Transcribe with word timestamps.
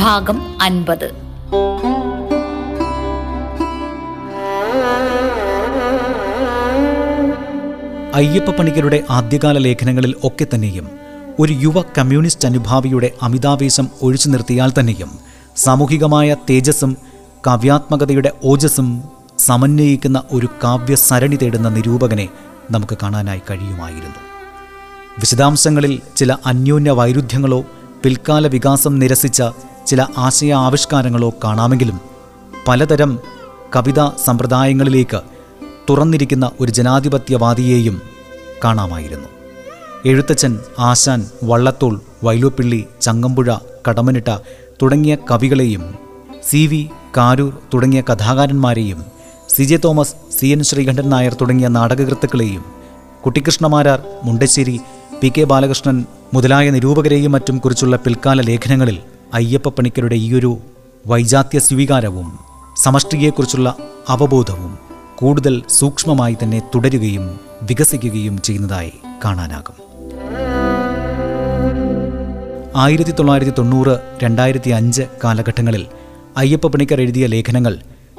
ഭാഗം 0.00 0.38
അൻപത്. 0.62 1.08
അയ്യപ്പ 8.14 8.50
പണിക്കരുടെ 8.50 9.04
ആദ്യകാല 9.10 9.58
ലേഖനങ്ങളിൽ 9.58 10.14
ഒക്കെ 10.24 10.46
തന്നെയും 10.54 10.86
ഒരു 11.38 11.52
യുവ 11.52 11.82
കമ്മ്യൂണിസ്റ്റ് 11.98 12.48
അനുഭാവിയുടെ 12.48 13.10
അമിതാവേശം 13.22 13.88
ഒഴിച്ചു 14.02 14.28
നിർത്തിയാൽ 14.28 14.72
തന്നെയും 14.78 15.10
സാമൂഹികമായ 15.56 16.36
തേജസ്സും 16.50 16.96
കാവ്യാത്മകതയുടെ 17.46 18.32
ഓജസ്സും 18.44 18.88
സമന്വയിക്കുന്ന 19.38 20.22
ഒരു 20.32 20.48
കാവ്യസരണി 20.64 21.36
തേടുന്ന 21.36 21.68
നിരൂപകനെ 21.68 22.28
നമുക്ക് 22.70 22.98
കാണാനായി 23.02 23.42
കഴിയുമായിരുന്നു. 23.50 24.20
വിശദാംശങ്ങളിൽ 25.18 26.00
ചില 26.16 26.36
അന്യോന്യ 26.46 26.90
വൈരുദ്ധ്യങ്ങളോ 26.90 27.60
പിൽക്കാല 28.02 28.46
വികാസം 28.46 28.98
നിരസിച്ച 28.98 29.42
ചില 29.90 30.00
ആശയ 30.18 30.52
ആവിഷ്കാരങ്ങളോ 30.64 31.28
കാണാമെങ്കിലും 31.44 31.98
പലതരം 32.68 33.12
കവിതാ 33.76 34.06
സമ്പ്രദായങ്ങളിലേക്ക് 34.26 35.20
തുറന്നിരിക്കുന്ന 35.90 36.46
ഒരു 36.60 36.72
ജനാധിപത്യവാദിയെയും 36.72 37.96
കാണാമായിരുന്നു. 38.64 39.28
എഴുത്തച്ഛൻ 40.06 40.52
ആശാൻ 40.78 41.20
വള്ളത്തോൾ 41.44 41.94
വൈലോപ്പിള്ളി 42.24 42.80
ചങ്ങമ്പുഴ 43.02 43.48
കടമനിട്ട 43.88 44.30
തുടങ്ങിയ 44.82 45.14
കവികളെയും 45.30 45.82
സി 46.48 46.66
വി 46.66 46.82
കാരൂർ 47.16 47.52
തുടങ്ങിയ 47.74 48.02
കഥാകാരന്മാരെയും 48.10 49.00
സി 49.54 49.62
ജെ 49.62 49.78
തോമസ് 49.84 50.14
സി 50.38 50.46
എൻ 50.46 50.62
ശ്രീകണ്ഠൻ 50.62 51.08
നായർ 51.10 51.34
തുടങ്ങിയ 51.40 51.68
നാടകകൃത്തുക്കളെയും 51.68 52.64
കുട്ടിക്കൃഷ്ണമാരാർ 53.24 54.00
മുണ്ടശ്ശേരി 54.24 54.76
പി 55.22 55.28
കെ 55.28 55.44
ബാലകൃഷ്ണൻ 55.44 55.96
മുതലായ 56.34 56.66
നിരൂപകരെയും 56.70 57.32
മറ്റും 57.32 57.58
കുറിച്ചുള്ള 57.58 57.96
പിൽക്കാല 57.96 58.40
ലേഖനങ്ങളിൽ 58.42 58.98
അയ്യപ്പ 59.34 59.68
പണിക്കരുടെ 59.68 60.14
ഈയൊരു 60.14 60.58
വൈജാത്യ 61.06 61.58
സ്വീകാരവും 61.58 62.38
സമഷ്ടിയെക്കുറിച്ചുള്ള 62.76 63.76
അവബോധവും 64.08 64.78
കൂടുതൽ 65.16 65.62
സൂക്ഷ്മമായി 65.68 66.36
തന്നെ 66.42 66.62
തുടരുകയും 66.74 67.40
വികസിക്കുകയും 67.62 68.42
ചെയ്യുന്നതായി 68.42 68.92
കാണാനാകും. 69.24 69.74
ആയിരത്തി 72.76 73.10
തൊള്ളായിരത്തി 73.10 73.52
തൊണ്ണൂറ് 73.58 74.00
രണ്ടായിരത്തി 74.22 74.70
അഞ്ച് 74.70 75.02
കാലഘട്ടങ്ങളിൽ 75.24 75.86
അയ്യപ്പ 76.36 76.66
പണിക്കർ 76.66 77.00
എഴുതിയ 77.00 77.26
ലേഖനങ്ങൾ 77.26 77.78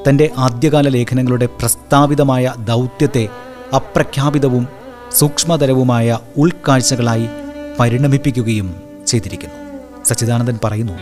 തന്റെ 0.09 0.29
ആദ്യകാല 0.37 0.89
ലേഖനങ്ങളുടെ 0.89 1.45
പ്രസ്താവിതമായ 1.45 2.53
ദൗത്യത്തെ 2.67 3.27
അപ്രഖ്യാപിതവും 3.75 4.67
സൂക്ഷ്മതരവുമായ 5.13 6.19
ഉൾക്കാഴ്ചകളായി 6.37 7.27
പരിണമിപ്പിക്കുകയും 7.79 8.75
ചെയ്തിരിക്കുന്നു. 9.07 9.60
സച്ചിദാനന്ദൻ 10.11 10.59
പറയുന്നു. 10.63 10.93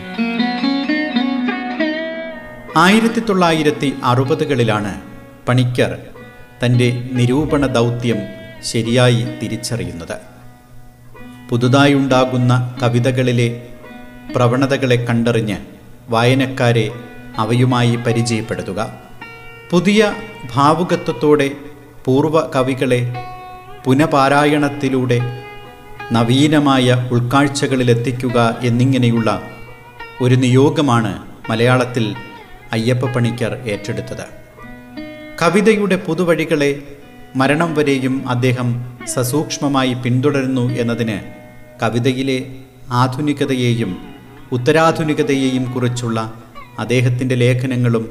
ആയിരത്തി 2.76 3.20
തൊള്ളായിരത്തി 3.20 3.94
അറുപതുകളിലാണ് 4.04 5.00
പണിക്കർ 5.48 5.98
തന്റെ 6.64 7.08
നിരൂപണ 7.12 7.66
ദൗത്യം 7.66 8.16
ശരിയായി 8.62 9.28
തിരിച്ചറിയുന്നത്. 9.42 10.16
പുതുതായി 11.50 11.94
ഉണ്ടാകുന്ന 11.94 12.76
കവിതകളിലെ 12.82 13.62
പ്രവണതകളെ 14.36 14.96
കണ്ടറിഞ്ഞ് 14.96 15.56
വായനക്കാരെ 16.08 16.92
അവയുമായി 17.38 17.96
പരിചയപ്പെടുത്തുക. 17.96 18.92
പുതിയ 19.70 20.14
ഭാവുകത്വത്തോടെ 20.54 21.50
പൂർവ 22.04 22.50
കവികളെ 22.54 23.14
പുനപാരായണത്തിലൂടെ 23.84 25.20
നവീനമായ 26.12 27.08
ഉൾക്കാഴ്ചകളിലെത്തിക്കുക 27.12 28.56
എന്നിങ്ങനെയുള്ള 28.62 29.42
ഒരു 30.20 30.34
നിയോഗമാണ് 30.34 31.22
മലയാളത്തിൽ 31.50 32.14
അയ്യപ്പ 32.72 33.12
പണിക്കർ 33.12 33.52
ഏറ്റെടുത്തത്. 33.66 34.24
കവിതയുടെ 35.42 35.96
പുതുവഴികളെ 35.96 36.82
മരണം 37.36 37.74
വരെയും 37.74 38.28
അദ്ദേഹം 38.28 38.68
സസൂക്ഷ്മമായി 39.06 39.94
പിന്തുടരുന്നു 39.94 40.70
എന്നതിന് 40.70 41.18
കവിതയിലെ 41.82 42.38
ആധുനികതയെയും 42.90 43.98
ഉത്തരാധുനികതയെയും 44.52 45.72
കുറിച്ചുള്ള 45.72 46.32
അദ്ദേഹത്തിന്റെ 46.78 47.34
ലേഖനങ്ങളും 47.34 48.04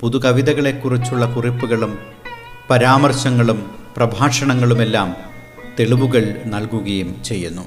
പുതുകവിതകളെക്കുറിച്ചുള്ള 0.00 1.34
കുറിപ്പുകളും 1.34 1.98
പരാമർശങ്ങളും 2.70 3.70
പ്രഭാഷണങ്ങളുമെല്ലാം 3.96 5.29
തെളിവുകൾ 5.78 6.24
നൽകുകയും 6.46 7.10
ചെയ്യുന്നു 7.24 7.66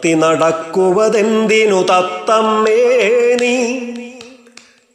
തത്തി 0.00 0.14
നടക്കുവതെന്തിനു 0.14 1.82
തത്തമ്മേ 1.82 3.36
നീ? 3.40 3.80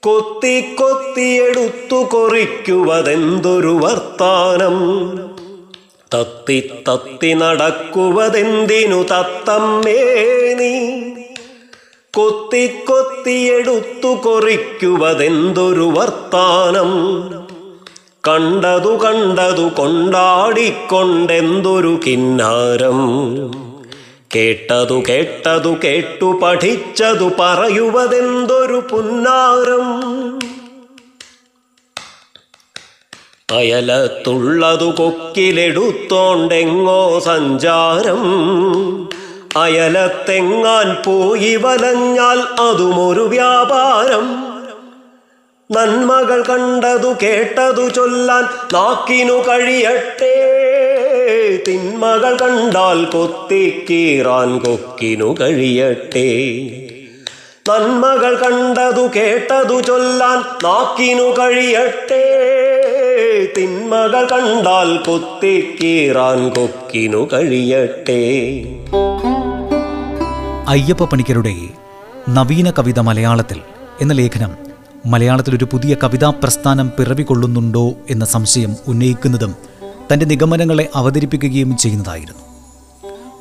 കൊത്തി 0.04 0.62
കൊത്തിയെടുത്തു 0.62 2.08
കൊറിക്കുവതെന്തൊരു 2.12 3.68
വർത്താനം? 3.68 4.80
തത്തി 6.14 6.72
തത്തി 6.90 7.34
നടക്കുവതെന്തിനു 7.34 9.04
തത്തമ്മേ 9.04 10.54
നീ? 10.54 11.02
കൊത്തി 12.14 12.68
കൊത്തിയെടുത്തു 12.68 14.08
കൊറിക്കുവതെന്തൊരു 14.08 15.84
വർത്താനം? 15.84 17.22
കണ്ടതു 18.28 18.90
കണ്ടതു 18.90 19.62
കൊണ്ടാടിക്കൊണ്ടെന്തൊരു 19.62 22.00
കിന്നാരം? 22.06 23.65
കേട്ടതു 24.36 25.04
കേട്ടതു 25.10 25.78
കേട്ടു 25.84 26.40
പഠിച്ചതു 26.44 27.32
പറയുവതെന്തൊരു 27.40 28.88
പുന്നാരം. 28.92 30.10
അയലത്തുള്ളതു 33.58 34.86
കൊക്കിലെടുത്തോണ്ടെങ്ങോ 34.86 37.20
സഞ്ചാരം. 37.20 38.24
അയലത്തെങ്ങാൻ 39.62 40.98
പോയി 41.06 41.56
വലഞ്ഞാൽ 41.56 42.40
അതുമൊരു 42.40 43.22
വ്യാപാരം. 43.22 44.46
നന്മകൾ 45.72 46.44
കണ്ടതു 46.44 47.16
കേട്ടതു 47.24 47.90
ചൊല്ലാൻ 47.90 48.48
നാക്കിനു 48.74 49.34
കഴിയട്ടെ. 49.34 50.85
തിന്മകൾ 51.68 52.38
കണ്ടാൽ 52.42 53.06
കൊത്തിക്കീറാൻ 53.06 54.60
കൊക്കിനു 54.60 55.36
കഴിയട്ടെ. 55.42 56.28
നന്മകൾ 57.70 58.34
കണ്ടതു 58.36 59.08
കേട്ടതു 59.16 59.82
ചൊല്ലാൻ 59.82 60.40
നാക്കിനു 60.64 61.24
കഴിയട്ടെ. 61.24 62.26
തിന്മകൾ 63.58 64.28
കണ്ടാൽ 64.32 64.98
കൊത്തിക്കീറാൻ 64.98 66.50
കൊക്കിനു 66.50 67.28
കഴിയട്ടെ. 67.34 68.24
അയ്യപ്പ 70.68 71.06
പണിക്കരുടെ 71.06 71.56
നവീന 72.30 72.70
കവിത 72.70 73.00
മലയാളത്തിൽ 73.00 73.58
എന്ന 74.02 74.14
ലേഖനം 74.14 74.52
മലയാളത്തിൽ 75.06 75.56
ഒരു 75.56 75.66
പുതിയ 75.66 75.96
കവിതാ 76.04 76.30
പ്രസ്ഥാനം 76.30 76.92
പിറവികൊള്ളുന്നുണ്ടോ 77.00 77.94
എന്ന 78.10 78.26
സംശയം 78.26 78.76
ഉന്നയിക്കുന്നതും 78.88 79.56
തന്റെ 80.12 80.26
നിഗമനങ്ങളെ 80.26 80.90
അവതരിപ്പിക്കുകയും 80.96 81.78
ചെയ്യുന്നതായിരുന്നു. 81.78 82.44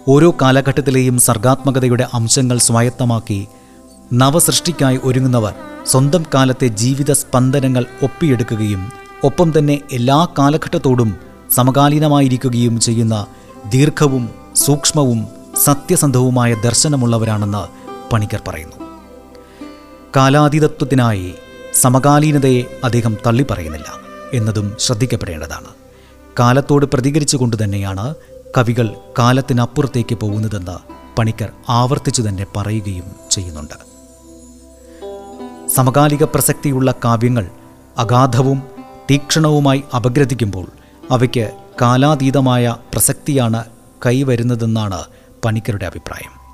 ഓരോ 0.09 0.35
കാലഘട്ടത്തിലെയും 0.43 1.19
സർഗാത്മകതയുടെ 1.19 2.09
അംശങ്ങൾ 2.15 2.59
സ്വായത്തമാക്കി 2.59 3.47
നവസൃഷ്ടിക്കായി 4.13 4.99
ഒരുങ്ങുന്നവർ 5.05 5.55
സ്വന്തം 5.87 6.25
കാലത്തെ 6.35 6.67
ജീവിത 6.67 7.13
സ്പന്ദനങ്ങൾ 7.13 7.87
ഒപ്പിയെടുക്കുകയും 8.03 8.93
ഒപ്പം 9.25 9.53
തന്നെ 9.59 9.81
എല്ലാ 9.93 10.27
കാലഘട്ടത്തോടും 10.39 11.17
സമകാലീനമായിരിക്കുകയും 11.53 12.81
ചെയ്യുന്ന 12.81 13.27
ദീർഘവും 13.71 14.31
സൂക്ഷ്മവും 14.57 15.27
സത്യസന്ധവുമായ 15.65 16.55
ദർശനമുള്ളവരാണെന്ന് 16.55 17.65
പണിക്കർ 18.13 18.43
പറയുന്നു. 18.49 18.77
കാലാതീതത്വത്തിനായി 20.17 21.35
സമകാലീനതയെ 21.75 22.65
അദ്ദേഹം 22.85 23.17
തള്ളിപ്പറയുന്നില്ല 23.27 23.95
എന്നതും 24.35 24.77
ശ്രദ്ധിക്കപ്പെടേണ്ടതാണ്. 24.79 25.84
കാലത്തോട് 26.39 26.87
പ്രതികരിച്ചുകൊണ്ട് 26.87 27.65
തന്നെയാണ് 27.65 28.15
കവികൾ 28.59 28.95
കാലത്തിനപ്പുറത്തേക്ക് 29.19 30.15
പോകുന്നതെന്ന് 30.15 30.95
പണിക്കർ 31.19 31.53
ആവർത്തിച്ചു 31.69 32.23
തന്നെ 32.23 32.47
പറയുകയും 32.57 33.05
ചെയ്യുന്നുണ്ട്. 33.31 33.75
സമകാലിക 35.69 36.25
പ്രസക്തിയുള്ള 36.25 36.95
കാവ്യങ്ങൾ 37.05 37.51
അഗാധവും 37.99 38.63
തീക്ഷണവുമായി 39.11 39.85
അപഗ്രഥിക്കുമ്പോൾ 39.97 40.67
അവയ്ക്ക് 41.11 41.51
കാലാതീതമായ 41.83 42.77
പ്രസക്തിയാണ് 42.93 43.65
കൈവരുന്നതെന്നാണ് 44.07 45.05
പണിക്കരുടെ 45.45 45.87
അഭിപ്രായം. 45.87 46.45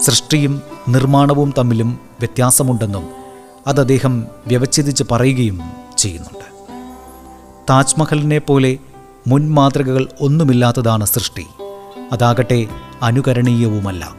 സൃഷ്ടിയും 0.00 0.62
നിർമ്മാണവും 0.88 1.54
തമ്മിലും 1.58 1.98
വ്യത്യാസമുണ്ടെന്നും 2.18 3.10
അത് 3.66 3.80
അദ്ദേഹം 3.80 4.26
വ്യവച്ഛേദിച്ച് 4.46 5.04
പറയുകയും 5.10 5.60
ചെയ്യുന്നുണ്ട്. 5.98 6.59
താജ്മഹലിനെ 7.70 8.38
പോലെ 8.38 8.78
മുൻമാതൃകകൾ 9.26 10.08
ഒന്നുമില്ലാത്തതാണ് 10.20 11.04
സൃഷ്ടി. 11.04 11.46
അതാകട്ടെ 12.12 12.66
അനുകരണീയവുമല്ല. 13.02 14.14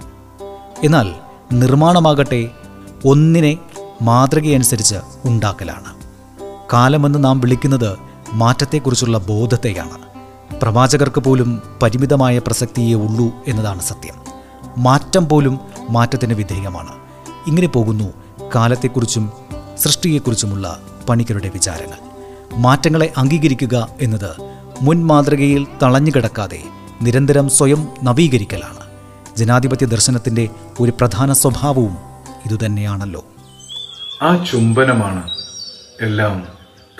എന്നാൽ 0.83 1.13
നിർമ്മാണമാകട്ടെ 1.51 2.49
ഒന്നിനെ 3.05 3.57
മാതൃകയനുസരിച്ച് 4.01 4.95
ഉണ്ടാക്കലാണ്. 5.25 5.93
കാലമെന്ന് 6.73 7.23
നാം 7.23 7.39
വിളിക്കുന്നത് 7.39 7.97
മാറ്റത്തെക്കുറിച്ചുള്ള 8.31 9.17
ബോധത്തെയാണ്. 9.17 9.97
പ്രവാചകർക്ക് 10.61 11.21
പോലും 11.21 11.61
പരിമിതമായ 11.81 12.39
പ്രസക്തിയേ 12.39 12.93
ഉള്ളൂ 12.93 13.31
എന്നതാണ് 13.47 13.81
സത്യം. 13.81 14.15
മാറ്റം 14.77 15.29
പോലും 15.29 15.59
മാറ്റത്തിന് 15.89 16.33
വിധേയമാണ്. 16.33 16.91
ഇങ്ങനെ 17.47 17.67
പോകുന്നു 17.67 18.13
കാലത്തെക്കുറിച്ചും 18.55 19.31
സൃഷ്ടിയെക്കുറിച്ചുമുള്ള 19.77 20.79
പണിക്കരുടെ 21.09 21.49
വിചാരങ്ങൾ. 21.49 22.10
മാറ്റങ്ങളെ 22.53 23.13
അംഗീകരിക്കുക 23.17 23.89
എന്നത് 24.01 24.35
മുൻ 24.81 25.05
മാതൃകയിൽ 25.07 25.67
തളഞ്ഞുകിടക്കാതെ 25.83 26.63
നിരന്തരം 27.01 27.49
സ്വയം 27.49 27.87
നവീകരിക്കലാണ്. 28.03 28.79
ജനാധിപത്യ 29.37 29.85
ദർശനത്തിന്റെ 29.85 30.49
ഒരു 30.79 30.91
പ്രധാന 30.91 31.33
സ്വഭാവവും 31.33 31.97
ഇതുതന്നെയാണല്ലോ. 32.45 33.25
ആ 34.21 34.45
ചുംബനമാണ് 34.51 35.29
എല്ലാം 36.01 36.47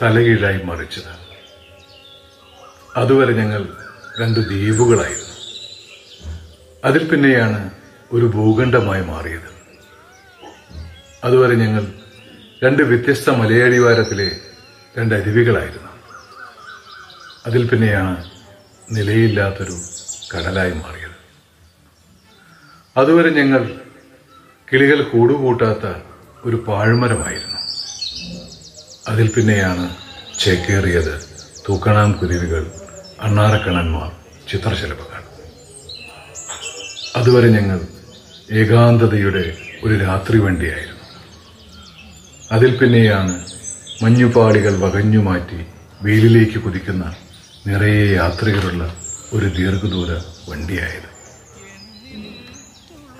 തലകീഴായി 0.01 0.63
മറിച്ചത്. 0.63 1.21
അതുവരെ 2.97 3.33
ഞങ്ങൾ 3.33 3.67
രണ്ട് 4.21 4.39
ദ്വീപുകളായിരുന്നു. 4.39 5.31
അതിൽ 6.85 7.03
പിന്നെയാണ് 7.07 7.71
ഒരു 8.11 8.25
ഭൂഖണ്ഡമായി 8.25 9.01
മാറിയത്. 9.01 9.51
അതുവരെ 11.23 11.55
ഞങ്ങൾ 11.55 11.87
രണ്ട് 12.63 12.83
വ്യത്യസ്ത 12.83 13.29
മലയടിവാരത്തിലെ 13.29 14.31
രണ്ട് 14.97 15.15
അരുവികളായിരുന്നു. 15.15 15.89
അതിൽ 17.45 17.69
പിന്നെയാണ് 17.69 18.15
നിലയില്ലാത്തൊരു 18.91 19.75
കടലായി 20.31 20.71
മാറിയത്. 20.71 21.17
അതുവരെ 22.97 23.29
ഞങ്ങൾ 23.29 23.61
കിളികൾ 24.71 25.03
കൂടുകൂട്ടാത്ത 25.03 25.85
ഒരു 26.45 26.55
പാഴ്മരമായിരുന്നു. 26.67 27.59
അതിൽ 29.07 29.27
പിന്നെയാണ് 29.31 29.85
ചേക്കേറിയത് 30.39 31.13
തൂക്കണാം 31.67 32.11
കുരുവികൾ 32.11 32.63
അണ്ണാറക്കണന്മാർ 33.21 34.11
ചിത്രശലഭങ്ങൾ. 34.49 35.23
അതുവരെ 37.15 37.49
ഞങ്ങൾ 37.49 37.79
ഏകാന്തതയുടെ 38.51 39.57
ഒരു 39.83 39.95
രാത്രി 40.05 40.37
വണ്ടിയായിരുന്നു 40.37 41.05
അതിൽ 42.51 42.77
പിന്നെയാണ് 42.77 43.50
മഞ്ഞുപാളികൾ 44.03 44.79
വകഞ്ഞു 44.79 45.19
മാറ്റി 45.19 45.65
വെയിലിലേക്ക് 46.01 46.59
കുതിക്കുന്ന 46.59 47.13
നിറയെ 47.67 48.13
യാത്രികരുള്ള 48.15 48.95
ഒരു 49.33 49.45
ദീർഘദൂര 49.45 50.11
വണ്ടിയായത്. 50.49 51.09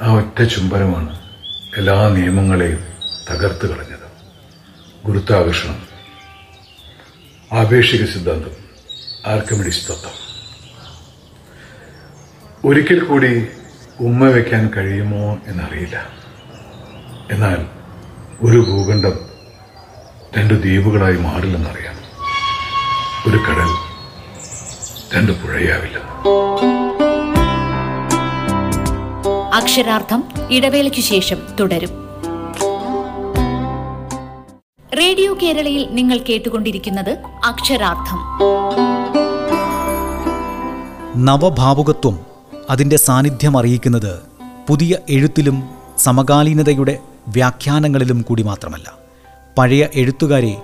ആ 0.02 0.14
ഒറ്റ 0.14 0.44
ചുംബനമാണ് 0.44 1.20
എല്ലാ 1.78 2.10
നിയമങ്ങളെയും 2.10 2.80
തകർത്ത് 3.32 3.70
കളഞ്ഞത്. 3.70 4.08
ഗുരുത്വാകർഷണം 5.06 5.78
ആപേക്ഷിക 7.54 8.06
സിദ്ധാന്തം 8.06 8.56
ആർക്കമിഡിസ് 9.26 9.86
തത്വം 9.86 10.18
ഒരിക്കൽ 12.66 13.00
കൂടി 13.00 13.48
ഉമ്മ 14.00 14.30
വയ്ക്കാൻ 14.30 14.72
കഴിയുമോ 14.78 15.40
എന്നറിയില്ല. 15.48 16.10
എന്നാൽ 17.32 17.60
ഒരു 18.42 18.60
ഭൂഖണ്ഡം 18.60 19.31
രണ്ട് 20.38 20.54
ദ്വീപുകളായി 20.54 21.18
മാറില്ലെന്നറിയാം. 21.18 21.96
ഒരു 23.28 23.38
കടൽ 23.38 23.70
രണ്ട് 25.18 25.32
പുഴയാവില്ല. 25.32 25.98
അക്ഷരാർത്ഥം 29.54 30.24
ഇടവേളയ്ക്കു 30.52 31.02
ശേഷം 31.02 31.38
തുടരും. 31.60 31.90
റേഡിയോ 35.00 35.38
കേരളയിൽ 35.42 35.88
നിങ്ങൾ 35.92 36.18
കേട്ടുകൊണ്ടിരിക്കുന്നത് 36.18 37.18
അക്ഷരാർത്ഥം. 37.46 38.18
നവഭാവുകത്വം 41.26 42.20
അതിന്റെ 42.70 42.98
സാന്നിധ്യം 42.98 43.58
അറിയിക്കുന്നത് 43.58 44.20
പുതിയ 44.70 44.98
എഴുത്തിലും 45.10 45.64
സമകാലീനതയുടെ 45.98 46.98
വ്യാഖ്യാനങ്ങളിലും 47.28 48.22
കൂടി 48.22 48.44
മാത്രമല്ല. 48.44 49.01
പഴയ 49.58 49.88
എഴുത്തുകാരെ 49.96 50.62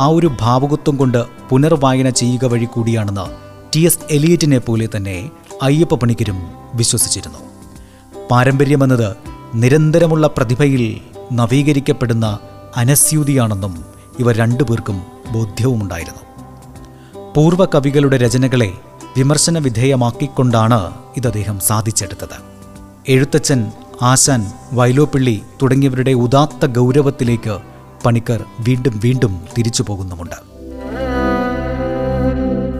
ആ 0.00 0.06
ഒരു 0.06 0.30
ഭാവുകത്വം 0.40 0.96
കൊണ്ട് 0.96 1.24
പുനർവായന 1.50 2.08
ചെയ്യുക 2.08 2.44
വഴി 2.44 2.64
കൂടിയാണെന്ന് 2.64 3.26
ടി 3.74 3.80
എസ് 3.80 3.98
എലിയറ്റിനെ 4.10 4.58
പോലെ 4.58 4.88
തന്നെ 4.96 5.30
അയ്യപ്പ 5.62 5.94
പണിക്കരും 5.94 6.38
വിശ്വസിച്ചിരുന്നു. 6.74 7.38
പാരമ്പര്യമെന്നത് 8.30 9.16
നിരന്തരമുള്ള 9.54 10.26
പ്രതിഭയിൽ 10.26 11.00
നവീകരിക്കപ്പെടുന്ന 11.32 12.38
അനസ്യൂതിയാണെന്നും 12.76 13.84
ഇവർ 14.18 14.36
രണ്ടുപേർക്കും 14.36 15.02
ബോധ്യവുമുണ്ടായിരുന്നു. 15.32 16.22
പൂർവ 17.34 17.64
കവികളുടെ 17.64 18.16
രചനകളെ 18.16 18.72
വിമർശന 19.16 19.58
വിധേയമാക്കിക്കൊണ്ടാണ് 19.58 20.92
ഇത് 21.16 21.26
അദ്ദേഹം 21.26 21.60
സാധിച്ചെടുത്തത്. 21.60 22.36
എഴുത്തച്ഛൻ 23.08 23.72
ആശാൻ 24.02 24.52
വൈലോപ്പിള്ളി 24.72 25.42
തുടങ്ങിയവരുടെ 25.62 26.10
ഉദാത്ത 26.10 26.66
ഗൗരവത്തിലേക്ക് 26.66 27.75
പണിക്കർ 28.06 28.44
വീണ്ടും 28.60 29.00
വീണ്ടും 29.04 29.32
തിരിച്ചു 29.58 29.82
പോകുന്നുമുണ്ട്. 29.88 30.38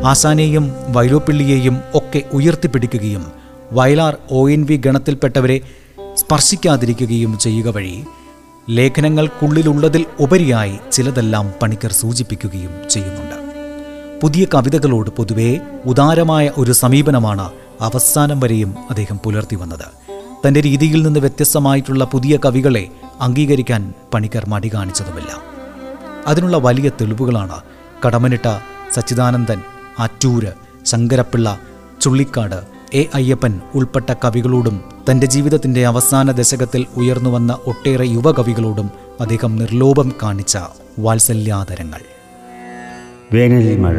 ആസാനെയും 0.07 0.65
വൈലോപ്പിള്ളിയെയും 0.89 1.77
ഒക്കെ 1.95 2.23
ഉയർത്തിപ്പിടിക്കുകയും 2.33 3.25
വയലാർ 3.73 4.17
ഒ 4.31 4.49
എൻ 4.51 4.63
വി 4.65 4.77
ഗണത്തിൽപ്പെട്ടവരെ 4.77 5.61
സ്പർശിക്കാതിരിക്കുകയും 6.15 7.39
ചെയ്യുക 7.39 7.69
വഴി 7.69 7.97
ലേഖനങ്ങൾക്കുള്ളിലുള്ളതിൽ 8.71 10.05
ഉപരിയായി 10.21 10.77
ചിലതെല്ലാം 10.93 11.53
പണിക്കർ 11.63 11.93
സൂചിപ്പിക്കുകയും 11.93 12.73
ചെയ്യുന്നുണ്ട്. 12.91 13.37
പുതിയ 14.23 14.47
കവിതകളോട് 14.55 15.11
പൊതുവേ 15.11 15.51
ഉദാരമായ 15.87 16.51
ഒരു 16.59 16.73
സമീപനമാണ് 16.73 17.47
അവസാനം 17.81 18.41
വരെയും 18.41 18.71
അദ്ദേഹം 18.91 19.19
പുലർത്തി 19.25 19.57
വന്നത്. 19.57 19.89
തന്റെ 20.45 20.61
രീതിയിൽ 20.61 21.03
നിന്ന് 21.03 21.21
വ്യത്യസ്തമായിട്ടുള്ള 21.21 22.05
പുതിയ 22.05 22.39
കവികളെ 22.45 22.89
അംഗീകരിക്കാൻ 23.21 23.93
പണിക്കർ 24.15 24.47
മടി 24.47 24.71
കാണിച്ചതുമില്ല. 24.75 25.31
അതിനുള്ള 26.27 26.59
വലിയ 26.59 26.91
തെളിവുകളാണ് 27.01 27.59
കടമനിട്ട 28.07 28.49
സച്ചിദാനന്ദൻ 28.93 29.61
ആറ്റൂര് 29.99 30.53
ശങ്കരപ്പിള്ള 30.87 31.59
ചുള്ളിക്കാട് 32.01 32.59
എ 32.95 33.09
അയ്യപ്പൻ 33.15 33.61
ഉൾപ്പെട്ട 33.75 34.13
കവികളോടും 34.25 34.77
തന്റെ 35.11 35.27
ജീവിതത്തിന്റെ 35.27 35.87
അവസാന 35.87 36.33
ദശകത്തിൽ 36.33 36.87
ഉയർന്നു 36.97 37.31
വന്ന 37.31 37.59
ഒട്ടേറെ 37.67 38.07
യുവകവികളോടും 38.07 38.89
അദ്ദേഹം 39.21 39.57
നിർലോഭം 39.57 40.15
കാണിച്ച 40.23 40.57
വാത്സല്യാതരങ്ങൾ 40.99 42.03
വേനൽ 43.33 43.79
മഴ 43.79 43.97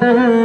Mm-hmm. 0.00 0.37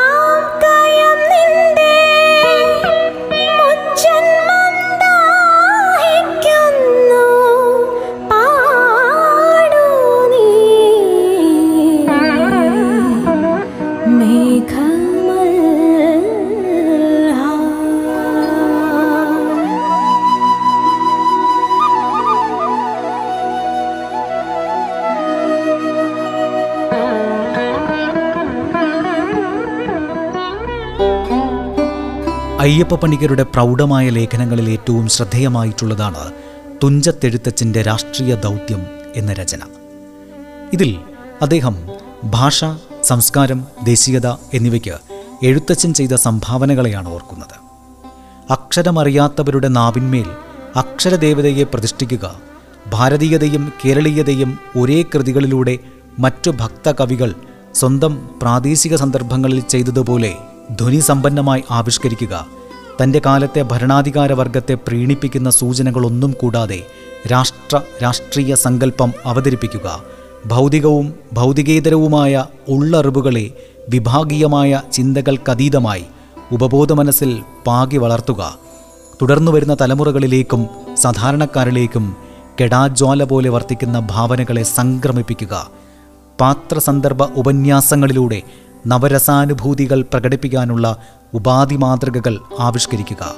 അയ്യപ്പ 32.63 32.95
പണിക്കരുടെ 32.95 33.43
പ്രൗഢമായ 33.43 34.09
ലേഖനങ്ങളിൽ 34.09 34.69
ഏറ്റവും 34.69 35.05
ശ്രദ്ധേയമായിട്ടുള്ളതാണ് 35.09 36.23
തുഞ്ചത്തെഴുത്തച്ഛന്റെ 36.83 37.81
രാഷ്ട്രീയ 37.81 38.35
ദൗത്യം 38.35 38.81
എന്ന 39.15 39.33
രചന. 39.33 39.61
ഇതിൽ 40.73 40.91
അദ്ദേഹം 41.41 41.75
ഭാഷ 42.23 42.59
സംസ്കാരം 43.03 43.59
ദേശീയത 43.83 44.27
എന്നിവയ്ക്ക് 44.53 44.95
എഴുത്തച്ഛൻ 45.45 45.93
ചെയ്ത 45.93 46.13
സംഭാവനകളെയാണ് 46.15 47.09
ഓർക്കുന്നത്. 47.09 47.57
അക്ഷരമറിയാത്തവരുടെ 48.51 49.67
നാവിന്മേൽ 49.79 50.29
അക്ഷരദേവതയെ 50.75 51.63
പ്രതിഷ്ഠിക്കുക 51.63 52.25
ഭാരതീയതയും 52.93 53.73
കേരളീയതയും 53.81 54.59
ഒരേ 54.77 55.01
കൃതികളിലൂടെ 55.01 55.77
മറ്റു 56.19 56.51
ഭക്തകവികൾ 56.51 57.29
സ്വന്തം 57.75 58.15
പ്രാദേശിക 58.41 58.95
സന്ദർഭങ്ങളിൽ 58.95 59.61
ചെയ്തതുപോലെ 59.61 60.33
ധ്വനിസമ്പന്നമായി 60.71 61.63
ആവിഷ്കരിക്കുക. 61.71 62.47
തന്റെ 63.03 63.21
കാലത്തെ 63.25 63.61
ഭരണാധികാര 63.61 64.33
വർഗത്തെ 64.33 64.73
പ്രീണിപ്പിക്കുന്ന 64.73 65.49
സൂചനകളൊന്നും 65.49 66.31
കൂടാതെ 66.31 66.87
രാഷ്ട്ര 67.31 67.81
രാഷ്ട്രീയ 68.03 68.55
സങ്കല്പം 68.55 69.13
അവതരിപ്പിക്കുക. 69.25 70.03
ഭൗതികവും 70.45 71.13
ഭൗതികേതരവുമായ 71.33 72.45
ഉള്ളറിവുകളെ 72.67 73.51
വിഭാഗീയമായ 73.89 74.81
ചിന്തകൾക്കതീതമായി 74.91 76.05
ഉപബോധ 76.51 76.93
മനസ്സിൽ 76.93 77.41
പാകി 77.67 77.97
വളർത്തുക. 77.97 78.57
തുടർന്നു 79.21 79.51
വരുന്ന 79.51 79.77
തലമുറകളിലേക്കും 79.81 80.67
സാധാരണക്കാരിലേക്കും 80.95 82.15
കെടാജ്വാല 82.61 83.23
പോലെ 83.23 83.49
വർത്തിക്കുന്ന 83.49 83.99
ഭാവനകളെ 83.99 84.63
സംക്രമിപ്പിക്കുക. 84.63 85.67
പാത്രസന്ദർഭ 86.41 87.23
ഉപന്യാസങ്ങളിലൂടെ 87.23 88.41
നവരസാനുഭൂതികൾ 88.87 90.01
പ്രകടിപ്പിക്കാനുള്ള 90.01 90.97
ഉപാധി 91.33 91.75
മാതൃകകൾ 91.75 92.39
ആവിഷ്കരിക്കുക. 92.59 93.33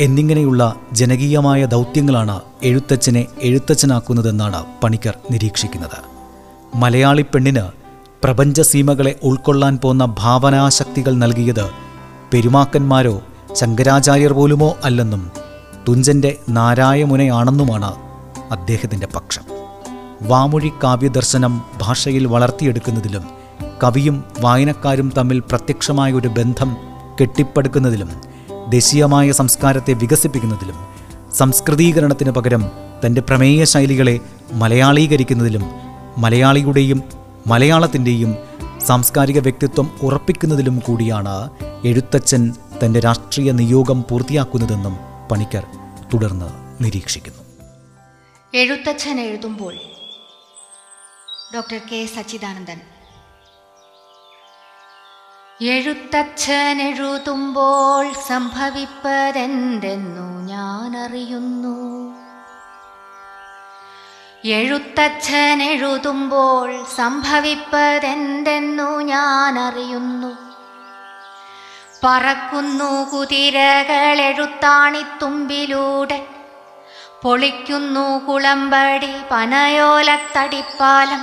എന്നിങ്ങനെയുള്ള 0.00 0.74
ജനകീയമായ 0.92 1.66
ദൗത്യങ്ങളാണ് 1.66 2.40
എഴുത്തച്ഛനെ 2.62 3.26
എഴുത്തച്ഛനാക്കുന്നതെന്നാണ് 3.42 4.64
പണിക്കർ 4.82 5.18
നിരീക്ഷിക്കുന്നത്. 5.30 5.98
മലയാളി 6.74 7.22
പെണ്ണിന് 7.22 7.62
പ്രപഞ്ചസീമകളെ 8.24 9.18
ഉൾക്കൊള്ളാൻ 9.22 9.78
പോന്ന 9.82 10.14
ഭാവനാശക്തികൾ 10.18 11.14
നൽകിയത് 11.14 11.70
പെരുമാക്കന്മാരോ 12.32 13.22
ശങ്കരാചാര്യർ 13.52 14.32
പോലുമോ 14.32 14.76
അല്ലെന്നും 14.84 15.30
തുഞ്ചന്റെ 15.88 16.36
നാരായമുനയാണെന്നുമാണ് 16.48 17.94
അദ്ദേഹത്തിന്റെ 18.50 19.08
പക്ഷം. 19.16 19.42
വാമൊഴി 20.22 20.72
കാവ്യദർശനം 20.84 21.62
ഭാഷയിൽ 21.80 22.26
വളർത്തിയെടുക്കുന്നതിലും 22.26 23.41
കവിയും 23.82 24.24
വായനക്കാരും 24.40 25.12
തമ്മിൽ 25.18 25.40
പ്രത്യക്ഷമായ 25.40 26.12
ഒരു 26.12 26.28
ബന്ധം 26.28 26.76
കെട്ടിപ്പടുക്കുന്നതിലും 27.20 28.10
ദേശീയമായ 28.68 29.32
സംസ്കാരത്തെ 29.32 29.92
വികസിപ്പിക്കുന്നതിലും 29.92 30.76
സംസ്കൃതീകരണത്തിന് 31.34 32.30
പകരം 32.30 32.70
തന്റെ 33.06 33.20
പ്രമേയ 33.20 33.64
ശൈലികളെ 33.64 34.20
മലയാളീകരിക്കുന്നതിലും 34.52 35.64
മലയാളിയുടെയും 36.18 37.02
മലയാളത്തിന്റെയും 37.46 38.36
സാംസ്കാരിക 38.86 39.38
വ്യക്തിത്വം 39.38 39.90
ഉറപ്പിക്കുന്നതിലും 40.02 40.78
കൂടിയാണ് 40.78 41.50
എഴുത്തച്ഛൻ 41.84 42.52
തന്റെ 42.84 43.00
രാഷ്ട്രീയ 43.00 43.52
നിയോഗം 43.52 44.04
പൂർത്തിയാക്കുന്നതെന്നും 44.10 44.96
പണിക്കർ 45.30 45.66
തുടർന്ന് 46.14 46.48
നിരീക്ഷിക്കുന്നു. 46.84 47.42
എഴുത്തച്ഛൻ 48.54 49.20
എഴുതുമ്പോൾ 49.20 49.74
ഡോക്ടർ 51.54 51.80
കെ. 51.92 52.06
സച്ചിദാനന്ദൻ 52.06 52.80
എഴുത്തച്ഛൻ 55.70 56.82
എഴുതുമ്പോൾ 56.82 58.12
സംഭവിപ്പതെന്തെന്നു 58.12 60.28
എഴുത്തച്ഛൻ 64.44 65.62
എഴുതുമ്പോൾ 65.62 66.84
സംഭവിപ്പതെന്തെന്നു 66.96 69.00
ഞാൻ 69.00 69.58
അറിയുന്നു 69.58 70.30
പറക്കുന്നു 72.04 73.10
കുതിരകൾ 73.10 74.20
എഴുത്താണിത്തുമ്പിലൂടെ 74.20 76.18
പൊളിക്കുന്നു 77.22 78.26
കുളമ്പടി 78.26 79.12
പനയോലത്തടിപ്പാലം. 79.30 81.22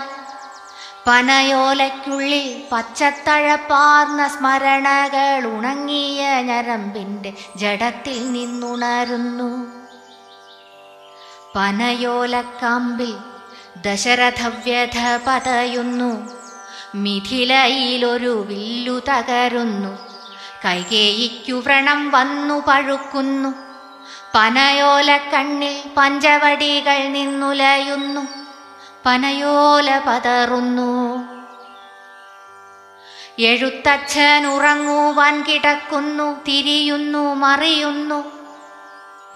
പനയോലയ്ക്കുള്ളിൽ 1.07 2.63
പച്ചത്തഴപ്പാർന്ന 2.71 4.27
സ്മരണകൾ 4.27 5.47
ഉണങ്ങിയ 5.47 6.41
ഞരമ്പിന്റെ 6.41 7.33
ജഡത്തിൽ 7.55 8.31
നിന്നുണരുന്നു. 8.31 9.79
പനയോലക്കാമ്പിൽ 11.55 13.13
ദശരഥവ്യഥ 13.81 15.19
പതയുന്നു. 15.27 16.29
മിഥിലയിലൊരു 16.95 18.45
വില്ലു 18.47 19.01
തകരുന്നു. 19.09 19.97
കൈകേയിക്കു 20.65 21.53
വ്രണം 21.53 22.11
വന്നു 22.11 22.63
പഴുക്കുന്നു. 22.67 23.49
പനയോലക്കണ്ണിൽ 24.35 25.81
പഞ്ചവടികൾ 25.97 27.07
നിന്നുലയുന്നു. 27.07 28.38
പനയോല 29.05 30.01
പതറുന്നു 30.07 31.23
എഴുത്തച്ഛൻ 33.39 34.47
ഉറങ്ങുവാൻ 34.47 35.43
കിടക്കുന്നു 35.43 36.33
തിരിയുന്നു 36.33 37.33
മറിയുന്നു. 37.33 38.31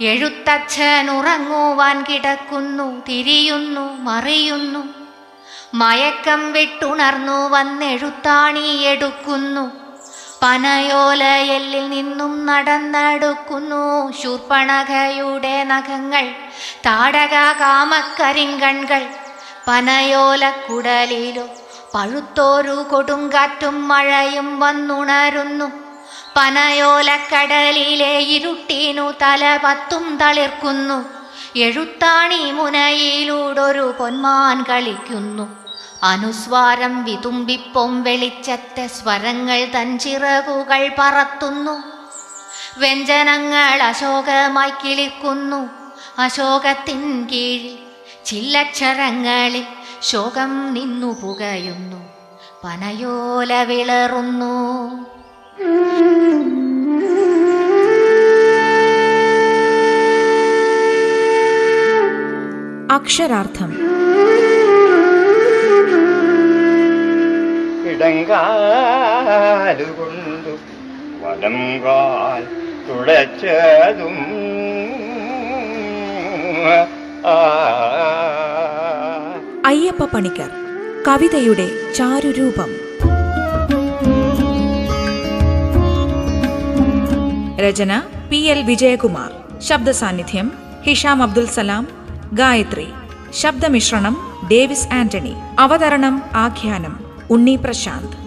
എഴുത്തച്ഛൻ 0.02 1.12
ഉറങ്ങുവാൻ 1.12 2.04
കിടക്കുന്നു 2.04 3.00
തിരിയുന്നു 3.00 3.94
മറിയുന്നു. 3.94 4.94
മയക്കം 5.74 6.54
വിട്ടുണർന്നു 6.54 7.50
വന്നെഴുത്താണി 7.50 8.78
എടുക്കുന്നു. 8.78 9.72
പനയോലയല്ലിൽ 10.42 11.90
നിന്നും 11.90 12.46
നടന്നെടുക്കുന്നു. 12.46 14.12
ശൂർപ്പണകയുടെ 14.12 15.64
നഖങ്ങൾ 15.64 16.30
താടക 16.86 17.60
കാമക്കരിങ്കൺകൾ 17.60 19.06
പനയോലക്കുടലിലോ 19.68 21.48
പഴുത്തോരു 21.96 22.86
കൊടുങ്കാറ്റും 22.92 23.88
മഴയും 23.88 24.60
വന്നുണരുന്നു. 24.60 25.66
പനയോല 26.36 27.12
പനയോലക്കടലിലെ 27.12 28.20
ഇരുട്ടിനു 28.20 29.14
തല 29.22 29.60
പത്തും 29.64 30.18
തളിർക്കുന്നു. 30.18 31.06
എഴുത്താണി 31.56 32.52
മുനയിലൂടൊരു 32.52 33.96
പൊന്മാൻ 34.00 34.64
കളിക്കുന്നു. 34.70 35.56
അനുസ്വാരം 36.04 37.04
വിതുമ്പിപ്പൊം 37.04 38.04
വെളിച്ചത്തെ 38.04 38.88
സ്വരങ്ങൾ 38.88 39.66
തൻ 39.66 40.00
ചിറകുകൾ 40.00 40.92
പറത്തുന്നു. 41.00 41.84
വ്യഞ്ജനങ്ങൾ 42.78 43.82
അശോകമായി 43.84 44.72
കിളിക്കുന്നു. 44.72 45.70
അശോകത്തിൻ 46.20 47.28
കീഴിൽ 47.32 47.83
ചില്ലക്ഷരങ്ങളിൽ 48.26 49.64
ശോകം 50.02 50.74
നിന്നു 50.74 51.22
പുകയുന്നു. 51.22 52.10
പനയോല 52.64 53.64
വിളറുന്നു. 53.64 54.90
അക്ഷരാർത്ഥം. 62.94 63.74
ഇടങ്കാലുകൊണ്ടു 67.90 70.58
വലം 71.26 71.84
കാൽ 71.84 72.48
തുളച്ചതും 72.90 74.18
ആ 76.72 76.86
അയ്യപ്പ 79.66 80.06
പണിക്കർ 80.06 80.50
കവിതയുടെ 81.08 81.70
ചാരുരൂപം. 81.96 82.70
രചന 87.60 88.02
പി 88.30 88.38
എൽ 88.38 88.64
വിജയകുമാർ. 88.64 89.60
ശബ്ദ 89.62 89.90
സാന്നിധ്യം 89.90 90.52
ഹിഷാം 90.84 91.24
അബ്ദുൽ 91.24 91.48
സലാം. 91.48 91.88
ഗായത്രി 92.34 92.88
ശബ്ദമിശ്രണം 93.34 94.40
ഡേവിസ് 94.52 94.94
ആന്റണി. 94.94 95.34
അവതരണം 95.60 96.24
ആഖ്യാനം 96.34 97.00
ഉണ്ണി 97.32 97.56
പ്രശാന്ത്. 97.56 98.23